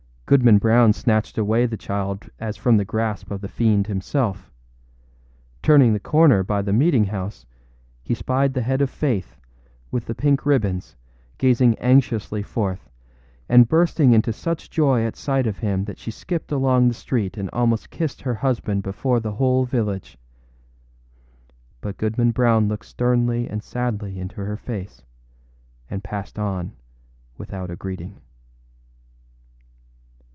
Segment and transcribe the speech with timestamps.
[0.31, 4.49] Goodman Brown snatched away the child as from the grasp of the fiend himself.
[5.61, 7.45] Turning the corner by the meeting house,
[8.01, 9.35] he spied the head of Faith,
[9.91, 10.95] with the pink ribbons,
[11.37, 12.89] gazing anxiously forth,
[13.49, 17.35] and bursting into such joy at sight of him that she skipped along the street
[17.35, 20.17] and almost kissed her husband before the whole village.
[21.81, 25.01] But Goodman Brown looked sternly and sadly into her face,
[25.89, 26.71] and passed on
[27.37, 28.21] without a greeting.